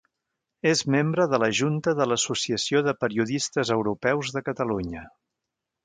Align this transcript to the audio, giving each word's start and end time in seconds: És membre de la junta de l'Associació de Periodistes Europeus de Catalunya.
És 0.69 0.79
membre 0.95 1.27
de 1.33 1.39
la 1.43 1.49
junta 1.59 1.93
de 2.01 2.09
l'Associació 2.11 2.81
de 2.91 2.97
Periodistes 3.05 3.75
Europeus 3.79 4.37
de 4.39 4.47
Catalunya. 4.51 5.07